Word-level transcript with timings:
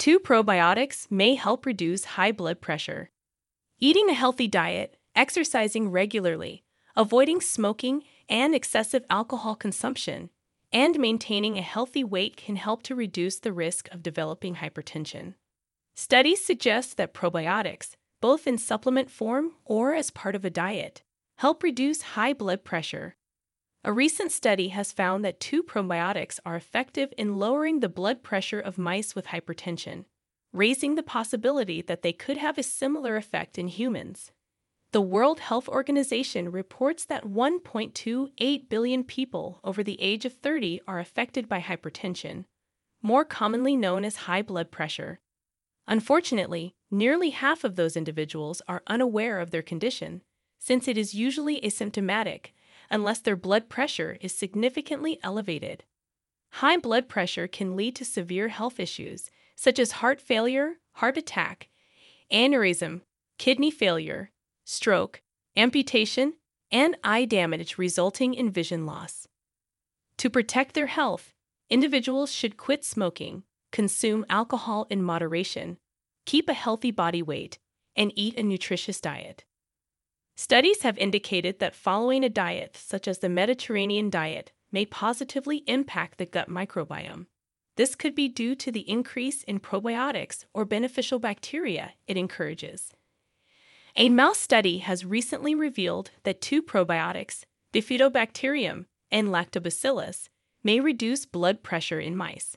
Two 0.00 0.18
probiotics 0.18 1.10
may 1.10 1.34
help 1.34 1.66
reduce 1.66 2.16
high 2.16 2.32
blood 2.32 2.62
pressure. 2.62 3.10
Eating 3.80 4.08
a 4.08 4.14
healthy 4.14 4.48
diet, 4.48 4.96
exercising 5.14 5.90
regularly, 5.90 6.64
avoiding 6.96 7.42
smoking 7.42 8.04
and 8.26 8.54
excessive 8.54 9.04
alcohol 9.10 9.54
consumption, 9.54 10.30
and 10.72 10.98
maintaining 10.98 11.58
a 11.58 11.62
healthy 11.62 12.02
weight 12.02 12.38
can 12.38 12.56
help 12.56 12.82
to 12.84 12.94
reduce 12.94 13.38
the 13.40 13.52
risk 13.52 13.90
of 13.92 14.02
developing 14.02 14.54
hypertension. 14.54 15.34
Studies 15.94 16.42
suggest 16.42 16.96
that 16.96 17.12
probiotics, 17.12 17.90
both 18.22 18.46
in 18.46 18.56
supplement 18.56 19.10
form 19.10 19.52
or 19.66 19.94
as 19.94 20.10
part 20.10 20.34
of 20.34 20.46
a 20.46 20.50
diet, 20.50 21.02
help 21.36 21.62
reduce 21.62 22.16
high 22.16 22.32
blood 22.32 22.64
pressure. 22.64 23.16
A 23.82 23.92
recent 23.94 24.30
study 24.30 24.68
has 24.68 24.92
found 24.92 25.24
that 25.24 25.40
two 25.40 25.62
probiotics 25.62 26.38
are 26.44 26.54
effective 26.54 27.14
in 27.16 27.38
lowering 27.38 27.80
the 27.80 27.88
blood 27.88 28.22
pressure 28.22 28.60
of 28.60 28.76
mice 28.76 29.14
with 29.14 29.28
hypertension, 29.28 30.04
raising 30.52 30.96
the 30.96 31.02
possibility 31.02 31.80
that 31.80 32.02
they 32.02 32.12
could 32.12 32.36
have 32.36 32.58
a 32.58 32.62
similar 32.62 33.16
effect 33.16 33.58
in 33.58 33.68
humans. 33.68 34.32
The 34.92 35.00
World 35.00 35.40
Health 35.40 35.66
Organization 35.66 36.50
reports 36.50 37.06
that 37.06 37.24
1.28 37.24 38.68
billion 38.68 39.04
people 39.04 39.60
over 39.64 39.82
the 39.82 40.00
age 40.02 40.26
of 40.26 40.34
30 40.34 40.82
are 40.86 40.98
affected 40.98 41.48
by 41.48 41.60
hypertension, 41.60 42.44
more 43.00 43.24
commonly 43.24 43.76
known 43.76 44.04
as 44.04 44.16
high 44.16 44.42
blood 44.42 44.70
pressure. 44.70 45.20
Unfortunately, 45.86 46.74
nearly 46.90 47.30
half 47.30 47.64
of 47.64 47.76
those 47.76 47.96
individuals 47.96 48.60
are 48.68 48.82
unaware 48.86 49.40
of 49.40 49.52
their 49.52 49.62
condition, 49.62 50.20
since 50.58 50.86
it 50.86 50.98
is 50.98 51.14
usually 51.14 51.60
asymptomatic 51.62 52.48
unless 52.90 53.20
their 53.20 53.36
blood 53.36 53.68
pressure 53.68 54.18
is 54.20 54.34
significantly 54.34 55.18
elevated. 55.22 55.84
High 56.54 56.76
blood 56.76 57.08
pressure 57.08 57.46
can 57.46 57.76
lead 57.76 57.94
to 57.96 58.04
severe 58.04 58.48
health 58.48 58.80
issues 58.80 59.30
such 59.54 59.78
as 59.78 59.92
heart 59.92 60.20
failure, 60.20 60.78
heart 60.94 61.16
attack, 61.16 61.68
aneurysm, 62.32 63.02
kidney 63.38 63.70
failure, 63.70 64.30
stroke, 64.64 65.22
amputation, 65.56 66.34
and 66.72 66.96
eye 67.04 67.24
damage 67.24 67.78
resulting 67.78 68.34
in 68.34 68.50
vision 68.50 68.86
loss. 68.86 69.26
To 70.18 70.30
protect 70.30 70.74
their 70.74 70.86
health, 70.86 71.34
individuals 71.68 72.32
should 72.32 72.56
quit 72.56 72.84
smoking, 72.84 73.44
consume 73.72 74.24
alcohol 74.28 74.86
in 74.90 75.02
moderation, 75.02 75.78
keep 76.26 76.48
a 76.48 76.54
healthy 76.54 76.90
body 76.90 77.22
weight, 77.22 77.58
and 77.96 78.12
eat 78.14 78.38
a 78.38 78.42
nutritious 78.42 79.00
diet. 79.00 79.44
Studies 80.40 80.80
have 80.84 80.96
indicated 80.96 81.58
that 81.58 81.74
following 81.74 82.24
a 82.24 82.30
diet 82.30 82.74
such 82.74 83.06
as 83.06 83.18
the 83.18 83.28
Mediterranean 83.28 84.08
diet 84.08 84.52
may 84.72 84.86
positively 84.86 85.58
impact 85.66 86.16
the 86.16 86.24
gut 86.24 86.48
microbiome. 86.48 87.26
This 87.76 87.94
could 87.94 88.14
be 88.14 88.26
due 88.26 88.54
to 88.54 88.72
the 88.72 88.88
increase 88.88 89.42
in 89.42 89.60
probiotics 89.60 90.46
or 90.54 90.64
beneficial 90.64 91.18
bacteria 91.18 91.92
it 92.06 92.16
encourages. 92.16 92.94
A 93.96 94.08
mouse 94.08 94.38
study 94.38 94.78
has 94.78 95.04
recently 95.04 95.54
revealed 95.54 96.10
that 96.22 96.40
two 96.40 96.62
probiotics, 96.62 97.44
Bifidobacterium 97.74 98.86
and 99.10 99.28
Lactobacillus, 99.28 100.30
may 100.64 100.80
reduce 100.80 101.26
blood 101.26 101.62
pressure 101.62 102.00
in 102.00 102.16
mice. 102.16 102.56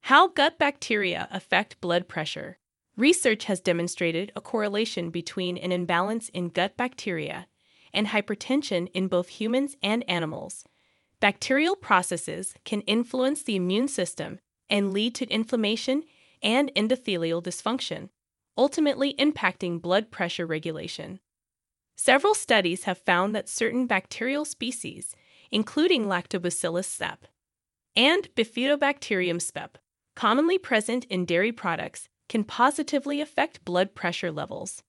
How 0.00 0.26
gut 0.26 0.58
bacteria 0.58 1.28
affect 1.30 1.80
blood 1.80 2.08
pressure. 2.08 2.58
Research 2.96 3.44
has 3.46 3.60
demonstrated 3.60 4.32
a 4.36 4.40
correlation 4.40 5.10
between 5.10 5.56
an 5.56 5.72
imbalance 5.72 6.28
in 6.30 6.50
gut 6.50 6.76
bacteria 6.76 7.46
and 7.92 8.08
hypertension 8.08 8.88
in 8.92 9.08
both 9.08 9.28
humans 9.28 9.76
and 9.82 10.04
animals. 10.08 10.64
Bacterial 11.20 11.76
processes 11.76 12.54
can 12.64 12.80
influence 12.82 13.42
the 13.42 13.56
immune 13.56 13.88
system 13.88 14.40
and 14.68 14.92
lead 14.92 15.14
to 15.14 15.26
inflammation 15.28 16.02
and 16.42 16.70
endothelial 16.74 17.42
dysfunction, 17.42 18.08
ultimately 18.58 19.14
impacting 19.14 19.80
blood 19.80 20.10
pressure 20.10 20.46
regulation. 20.46 21.20
Several 21.96 22.34
studies 22.34 22.84
have 22.84 22.98
found 22.98 23.34
that 23.34 23.48
certain 23.48 23.86
bacterial 23.86 24.44
species, 24.44 25.14
including 25.50 26.06
Lactobacillus 26.06 26.86
step 26.86 27.26
and 27.94 28.28
Bifidobacterium 28.34 29.36
spep, 29.36 29.76
commonly 30.16 30.58
present 30.58 31.04
in 31.06 31.24
dairy 31.24 31.52
products, 31.52 32.08
can 32.32 32.44
positively 32.44 33.20
affect 33.20 33.62
blood 33.62 33.94
pressure 33.94 34.32
levels. 34.32 34.82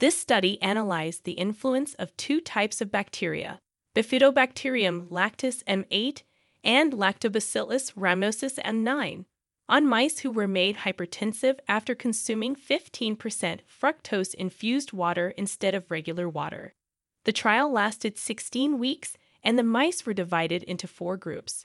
This 0.00 0.18
study 0.18 0.60
analyzed 0.60 1.22
the 1.22 1.38
influence 1.46 1.94
of 1.94 2.16
two 2.16 2.40
types 2.40 2.80
of 2.80 2.90
bacteria, 2.90 3.60
Bifidobacterium 3.94 5.08
lactis 5.08 5.62
M8 5.62 6.24
and 6.64 6.92
Lactobacillus 6.92 7.92
rhamnosus 7.94 8.58
M9, 8.64 9.26
on 9.68 9.86
mice 9.86 10.18
who 10.18 10.32
were 10.32 10.48
made 10.48 10.78
hypertensive 10.78 11.60
after 11.68 11.94
consuming 11.94 12.56
15% 12.56 13.60
fructose 13.80 14.34
infused 14.34 14.92
water 14.92 15.32
instead 15.36 15.76
of 15.76 15.92
regular 15.92 16.28
water. 16.28 16.74
The 17.26 17.32
trial 17.32 17.70
lasted 17.70 18.18
16 18.18 18.76
weeks 18.76 19.16
and 19.44 19.56
the 19.56 19.62
mice 19.62 20.04
were 20.04 20.14
divided 20.14 20.64
into 20.64 20.88
four 20.88 21.16
groups. 21.16 21.64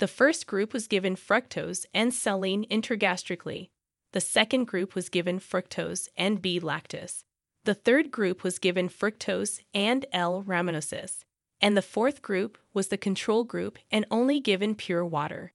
The 0.00 0.08
first 0.08 0.48
group 0.48 0.72
was 0.72 0.88
given 0.88 1.14
fructose 1.14 1.86
and 1.94 2.12
saline 2.12 2.64
intragastrically, 2.68 3.68
the 4.12 4.20
second 4.20 4.66
group 4.66 4.94
was 4.94 5.08
given 5.08 5.40
fructose 5.40 6.08
and 6.16 6.40
B 6.40 6.60
lactis. 6.60 7.24
The 7.64 7.74
third 7.74 8.10
group 8.10 8.42
was 8.42 8.58
given 8.58 8.88
fructose 8.88 9.60
and 9.72 10.04
L 10.12 10.42
rhamnosus. 10.42 11.24
And 11.60 11.76
the 11.76 11.82
fourth 11.82 12.22
group 12.22 12.58
was 12.74 12.88
the 12.88 12.98
control 12.98 13.44
group 13.44 13.78
and 13.90 14.04
only 14.10 14.40
given 14.40 14.74
pure 14.74 15.04
water. 15.04 15.52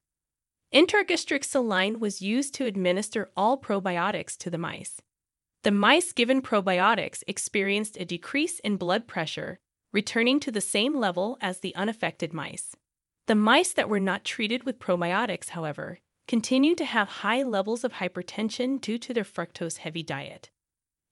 Intragastric 0.73 1.44
saline 1.44 2.00
was 2.00 2.22
used 2.22 2.53
to 2.56 2.66
administer 2.66 3.29
all 3.38 3.59
probiotics 3.59 4.38
to 4.38 4.50
the 4.50 4.57
mice. 4.57 5.01
The 5.63 5.72
mice 5.72 6.13
given 6.13 6.41
probiotics 6.41 7.23
experienced 7.28 7.97
a 8.00 8.06
decrease 8.06 8.59
in 8.59 8.78
blood 8.78 9.07
pressure, 9.07 9.59
returning 9.91 10.40
to 10.41 10.51
the 10.51 10.62
same 10.62 10.96
level 10.96 11.38
as 11.41 11.59
the 11.59 11.75
unaffected 11.75 12.34
mice. 12.34 12.75
The 13.28 13.35
mice 13.35 13.73
that 13.73 13.90
were 13.90 14.00
not 14.00 14.23
treated 14.23 14.63
with 14.63 14.79
probiotics, 14.79 15.50
however, 15.50 16.00
continue 16.27 16.75
to 16.75 16.85
have 16.85 17.07
high 17.07 17.41
levels 17.43 17.83
of 17.83 17.93
hypertension 17.93 18.79
due 18.81 18.97
to 18.97 19.13
their 19.13 19.23
fructose 19.23 19.77
heavy 19.77 20.03
diet. 20.03 20.49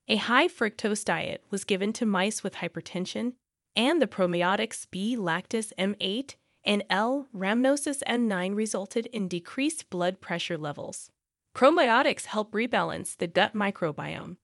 A 0.07 0.17
high 0.17 0.47
fructose 0.47 1.03
diet 1.03 1.43
was 1.49 1.63
given 1.63 1.93
to 1.93 2.05
mice 2.05 2.43
with 2.43 2.55
hypertension, 2.55 3.33
and 3.75 4.01
the 4.01 4.07
probiotics 4.07 4.85
B 4.91 5.15
lactis 5.17 5.73
M8 5.79 6.35
and 6.63 6.83
L 6.89 7.27
rhamnosus 7.33 8.03
M9 8.07 8.55
resulted 8.55 9.05
in 9.07 9.27
decreased 9.27 9.89
blood 9.89 10.19
pressure 10.21 10.57
levels. 10.57 11.09
Probiotics 11.55 12.25
help 12.25 12.51
rebalance 12.51 13.15
the 13.15 13.27
gut 13.27 13.53
microbiome. 13.53 14.37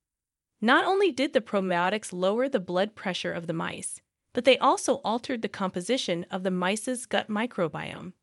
Not 0.61 0.85
only 0.85 1.11
did 1.11 1.33
the 1.33 1.41
probiotics 1.41 2.13
lower 2.13 2.47
the 2.47 2.59
blood 2.59 2.95
pressure 2.95 3.33
of 3.33 3.47
the 3.47 3.53
mice, 3.53 3.99
but 4.33 4.45
they 4.45 4.57
also 4.57 4.95
altered 5.03 5.41
the 5.41 5.49
composition 5.49 6.25
of 6.31 6.43
the 6.43 6.51
mice's 6.51 7.05
gut 7.05 7.27
microbiome. 7.27 8.13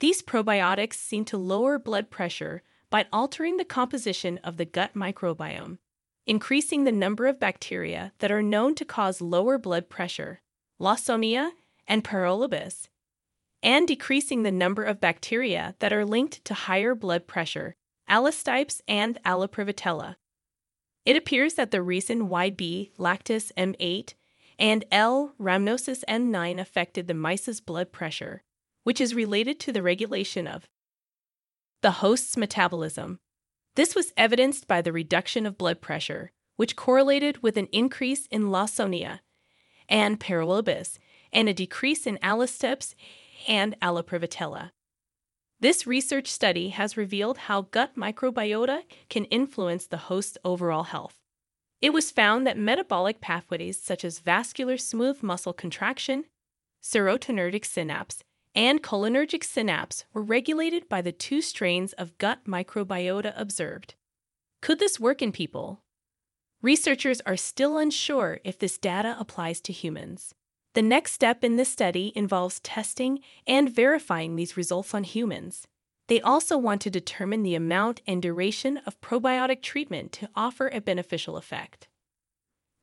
These 0.00 0.22
probiotics 0.22 0.94
seem 0.94 1.24
to 1.26 1.36
lower 1.36 1.78
blood 1.78 2.10
pressure 2.10 2.62
by 2.90 3.06
altering 3.12 3.56
the 3.56 3.64
composition 3.64 4.38
of 4.44 4.56
the 4.56 4.64
gut 4.64 4.94
microbiome, 4.94 5.78
increasing 6.26 6.84
the 6.84 6.92
number 6.92 7.26
of 7.26 7.40
bacteria 7.40 8.12
that 8.20 8.30
are 8.30 8.42
known 8.42 8.74
to 8.76 8.84
cause 8.84 9.20
lower 9.20 9.58
blood 9.58 9.88
pressure, 9.88 10.40
Lawsonia 10.80 11.50
and 11.86 12.04
Parolobis, 12.04 12.88
and 13.62 13.88
decreasing 13.88 14.44
the 14.44 14.52
number 14.52 14.84
of 14.84 15.00
bacteria 15.00 15.74
that 15.80 15.92
are 15.92 16.04
linked 16.04 16.44
to 16.44 16.54
higher 16.54 16.94
blood 16.94 17.26
pressure, 17.26 17.74
Alistipes 18.08 18.80
and 18.86 19.18
Alloprevotella. 19.24 20.16
It 21.04 21.16
appears 21.16 21.54
that 21.54 21.72
the 21.72 21.82
reason 21.82 22.28
why 22.28 22.50
B 22.50 22.92
lactis 22.98 23.50
M8 23.56 24.14
and 24.58 24.84
L 24.92 25.34
rhamnosus 25.40 26.04
M9 26.08 26.60
affected 26.60 27.08
the 27.08 27.14
mice's 27.14 27.60
blood 27.60 27.90
pressure 27.90 28.42
which 28.88 29.02
is 29.02 29.14
related 29.14 29.60
to 29.60 29.70
the 29.70 29.82
regulation 29.82 30.46
of 30.46 30.66
the 31.82 31.90
host's 32.00 32.38
metabolism. 32.38 33.18
This 33.74 33.94
was 33.94 34.14
evidenced 34.16 34.66
by 34.66 34.80
the 34.80 34.94
reduction 34.94 35.44
of 35.44 35.58
blood 35.58 35.82
pressure, 35.82 36.32
which 36.56 36.74
correlated 36.74 37.42
with 37.42 37.58
an 37.58 37.68
increase 37.70 38.24
in 38.28 38.44
Lawsonia 38.44 39.20
and 39.90 40.18
Parolobis 40.18 40.96
and 41.34 41.50
a 41.50 41.52
decrease 41.52 42.06
in 42.06 42.16
Alistipes 42.22 42.94
and 43.46 43.78
Alloprevotella. 43.80 44.70
This 45.60 45.86
research 45.86 46.26
study 46.26 46.70
has 46.70 46.96
revealed 46.96 47.36
how 47.36 47.68
gut 47.70 47.94
microbiota 47.94 48.84
can 49.10 49.26
influence 49.26 49.86
the 49.86 50.04
host's 50.08 50.38
overall 50.46 50.84
health. 50.84 51.16
It 51.82 51.92
was 51.92 52.10
found 52.10 52.46
that 52.46 52.56
metabolic 52.56 53.20
pathways 53.20 53.78
such 53.78 54.02
as 54.02 54.20
vascular 54.20 54.78
smooth 54.78 55.22
muscle 55.22 55.52
contraction, 55.52 56.24
serotonergic 56.82 57.66
synapse, 57.66 58.24
and 58.58 58.82
cholinergic 58.82 59.44
synapse 59.44 60.04
were 60.12 60.20
regulated 60.20 60.88
by 60.88 61.00
the 61.00 61.12
two 61.12 61.40
strains 61.40 61.92
of 61.92 62.18
gut 62.18 62.40
microbiota 62.44 63.32
observed. 63.40 63.94
Could 64.60 64.80
this 64.80 64.98
work 64.98 65.22
in 65.22 65.30
people? 65.30 65.84
Researchers 66.60 67.20
are 67.20 67.36
still 67.36 67.78
unsure 67.78 68.40
if 68.42 68.58
this 68.58 68.76
data 68.76 69.16
applies 69.20 69.60
to 69.60 69.72
humans. 69.72 70.34
The 70.74 70.82
next 70.82 71.12
step 71.12 71.44
in 71.44 71.54
this 71.54 71.68
study 71.68 72.12
involves 72.16 72.58
testing 72.58 73.20
and 73.46 73.72
verifying 73.72 74.34
these 74.34 74.56
results 74.56 74.92
on 74.92 75.04
humans. 75.04 75.68
They 76.08 76.20
also 76.20 76.58
want 76.58 76.80
to 76.80 76.90
determine 76.90 77.44
the 77.44 77.54
amount 77.54 78.02
and 78.08 78.20
duration 78.20 78.78
of 78.78 79.00
probiotic 79.00 79.62
treatment 79.62 80.10
to 80.14 80.30
offer 80.34 80.66
a 80.66 80.80
beneficial 80.80 81.36
effect. 81.36 81.86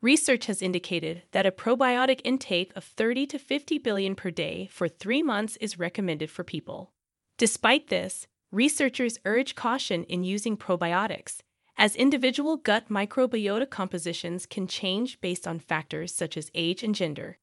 Research 0.05 0.45
has 0.45 0.61
indicated 0.61 1.23
that 1.31 1.47
a 1.47 1.51
probiotic 1.51 2.21
intake 2.23 2.71
of 2.75 2.83
30 2.83 3.25
to 3.25 3.39
50 3.39 3.79
billion 3.79 4.13
per 4.13 4.29
day 4.29 4.69
for 4.71 4.87
three 4.87 5.23
months 5.23 5.57
is 5.57 5.79
recommended 5.79 6.29
for 6.29 6.43
people. 6.43 6.91
Despite 7.39 7.87
this, 7.87 8.27
researchers 8.51 9.17
urge 9.25 9.55
caution 9.55 10.03
in 10.03 10.23
using 10.23 10.57
probiotics, 10.57 11.39
as 11.75 11.95
individual 11.95 12.55
gut 12.55 12.87
microbiota 12.87 13.67
compositions 13.67 14.45
can 14.45 14.67
change 14.67 15.19
based 15.21 15.47
on 15.47 15.57
factors 15.57 16.13
such 16.13 16.37
as 16.37 16.51
age 16.53 16.83
and 16.83 16.93
gender. 16.93 17.39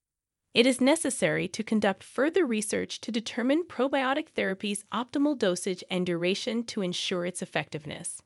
It 0.55 0.65
is 0.65 0.81
necessary 0.81 1.49
to 1.49 1.65
conduct 1.65 2.05
further 2.05 2.47
research 2.47 3.01
to 3.01 3.11
determine 3.11 3.65
probiotic 3.65 4.29
therapy's 4.29 4.85
optimal 4.95 5.37
dosage 5.37 5.83
and 5.91 6.07
duration 6.07 6.63
to 6.67 6.83
ensure 6.83 7.27
its 7.27 7.43
effectiveness. 7.43 8.23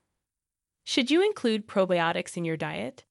Should 0.85 1.11
you 1.11 1.25
include 1.25 1.67
probiotics 1.67 2.37
in 2.37 2.45
your 2.45 2.59
diet? 2.59 3.05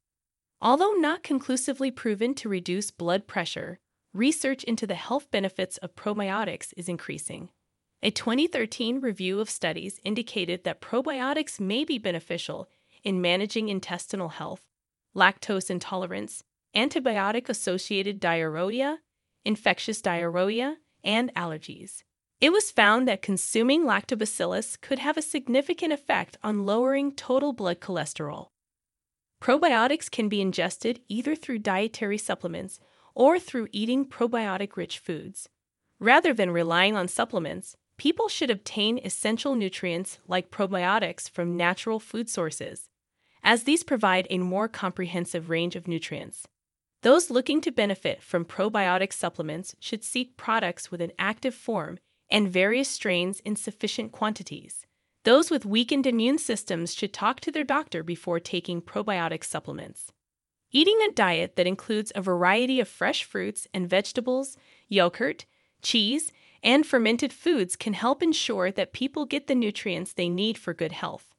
Although 0.65 0.93
not 0.93 1.21
conclusively 1.21 1.91
proven 1.91 2.33
to 2.33 2.49
reduce 2.49 2.89
blood 2.89 3.27
pressure, 3.27 3.77
research 4.15 4.63
into 4.63 4.87
the 4.87 4.95
health 4.95 5.29
benefits 5.29 5.77
of 5.77 5.93
probiotics 5.93 6.73
is 6.75 6.89
increasing. 6.89 7.49
A 8.01 8.09
2013 8.09 8.99
review 8.99 9.39
of 9.39 9.47
studies 9.47 9.99
indicated 10.03 10.63
that 10.63 10.81
probiotics 10.81 11.59
may 11.59 11.83
be 11.83 11.99
beneficial 11.99 12.67
in 13.03 13.21
managing 13.21 13.69
intestinal 13.69 14.29
health, 14.29 14.65
lactose 15.15 15.69
intolerance, 15.69 16.43
antibiotic 16.75 17.47
associated 17.47 18.19
diarrhea, 18.19 19.01
infectious 19.45 20.01
diarrhea, 20.01 20.77
and 21.03 21.31
allergies. 21.35 22.01
It 22.41 22.51
was 22.51 22.71
found 22.71 23.07
that 23.07 23.21
consuming 23.21 23.83
lactobacillus 23.83 24.81
could 24.81 24.97
have 24.97 25.15
a 25.15 25.21
significant 25.21 25.93
effect 25.93 26.39
on 26.43 26.65
lowering 26.65 27.11
total 27.11 27.53
blood 27.53 27.79
cholesterol. 27.79 28.47
Probiotics 29.45 30.09
can 30.09 30.27
be 30.27 30.41
ingested 30.41 31.01
either 31.07 31.35
through 31.35 31.59
dietary 31.59 32.17
supplements 32.17 32.79
or 33.13 33.37
through 33.37 33.67
eating 33.71 34.03
probiotic 34.03 34.75
rich 34.75 34.97
foods. 34.97 35.49
Rather 35.99 36.33
than 36.33 36.49
relying 36.49 36.95
on 36.95 37.07
supplements, 37.07 37.77
people 37.95 38.27
should 38.27 38.49
obtain 38.49 38.97
essential 38.97 39.53
nutrients 39.53 40.17
like 40.27 40.49
probiotics 40.49 41.29
from 41.29 41.55
natural 41.55 41.99
food 41.99 42.27
sources, 42.27 42.89
as 43.43 43.65
these 43.65 43.83
provide 43.83 44.25
a 44.31 44.39
more 44.39 44.67
comprehensive 44.67 45.47
range 45.47 45.75
of 45.75 45.87
nutrients. 45.87 46.47
Those 47.03 47.29
looking 47.29 47.61
to 47.61 47.71
benefit 47.71 48.23
from 48.23 48.45
probiotic 48.45 49.13
supplements 49.13 49.75
should 49.79 50.03
seek 50.03 50.37
products 50.37 50.89
with 50.89 51.01
an 51.01 51.11
active 51.19 51.53
form 51.53 51.99
and 52.31 52.49
various 52.49 52.89
strains 52.89 53.41
in 53.41 53.55
sufficient 53.55 54.11
quantities. 54.11 54.87
Those 55.25 55.49
with 55.49 55.65
weakened 55.65 56.05
immune 56.05 56.37
systems 56.37 56.93
should 56.93 57.11
talk 57.11 57.39
to 57.39 57.51
their 57.51 57.63
doctor 57.63 58.03
before 58.03 58.39
taking 58.39 58.79
probiotic 58.79 59.43
supplements. 59.43 60.11
Eating 60.71 60.99
a 61.01 61.11
diet 61.11 61.55
that 61.55 61.65
includes 61.65 62.11
a 62.13 62.21
variety 62.21 62.79
of 62.79 62.87
fresh 62.87 63.23
fruits 63.23 63.67
and 63.73 63.89
vegetables, 63.89 64.55
yogurt, 64.87 65.45
cheese, 65.81 66.31
and 66.61 66.85
fermented 66.85 67.33
foods 67.33 67.75
can 67.75 67.93
help 67.93 68.21
ensure 68.21 68.71
that 68.71 68.93
people 68.93 69.25
get 69.25 69.47
the 69.47 69.55
nutrients 69.55 70.13
they 70.13 70.29
need 70.29 70.59
for 70.59 70.75
good 70.75 70.91
health. 70.91 71.33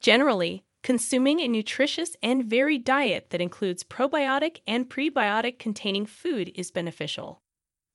Generally, 0.00 0.62
consuming 0.84 1.40
a 1.40 1.48
nutritious 1.48 2.16
and 2.22 2.44
varied 2.44 2.84
diet 2.84 3.30
that 3.30 3.40
includes 3.40 3.82
probiotic 3.82 4.60
and 4.68 4.88
prebiotic 4.88 5.58
containing 5.58 6.06
food 6.06 6.52
is 6.54 6.70
beneficial. 6.70 7.41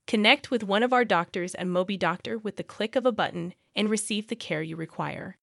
Connect 0.07 0.49
with 0.49 0.63
one 0.63 0.83
of 0.83 0.93
our 0.93 1.03
doctors 1.03 1.53
at 1.55 1.67
MobiDoctor 1.67 2.41
with 2.41 2.55
the 2.55 2.63
click 2.63 2.95
of 2.95 3.05
a 3.05 3.11
button 3.11 3.53
and 3.75 3.89
receive 3.89 4.29
the 4.29 4.37
care 4.37 4.61
you 4.61 4.77
require. 4.77 5.37